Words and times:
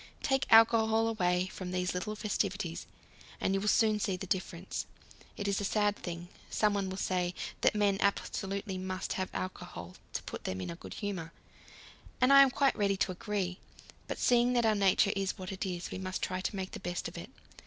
Take 0.23 0.47
alcohol 0.51 1.07
away 1.07 1.45
from 1.53 1.69
these 1.69 1.93
little 1.93 2.15
festivities, 2.15 2.87
and 3.39 3.53
you 3.53 3.61
will 3.61 3.67
soon 3.67 3.99
see 3.99 4.17
the 4.17 4.25
difference. 4.25 4.87
It 5.37 5.47
is 5.47 5.61
a 5.61 5.63
sad 5.63 5.95
thing, 5.95 6.29
someone 6.49 6.89
will 6.89 6.97
say, 6.97 7.35
that 7.61 7.75
men 7.75 7.97
absolutely 8.01 8.79
must 8.79 9.13
have 9.13 9.29
alcohol 9.31 9.93
to 10.13 10.23
put 10.23 10.43
them 10.45 10.59
in 10.59 10.71
a 10.71 10.75
good 10.75 10.95
humour 10.95 11.33
and 12.19 12.33
I 12.33 12.41
am 12.41 12.49
quite 12.49 12.75
ready 12.75 12.97
to 12.97 13.11
agree. 13.11 13.59
But 14.07 14.17
seeing 14.17 14.53
that 14.53 14.65
our 14.65 14.73
nature 14.73 15.13
is 15.15 15.37
what 15.37 15.51
it 15.51 15.67
is, 15.67 15.91
we 15.91 15.99
must 15.99 16.23
try 16.23 16.41
to 16.41 16.55
make 16.55 16.71
the 16.71 16.79
best 16.79 17.07
of 17.07 17.15
it. 17.15 17.29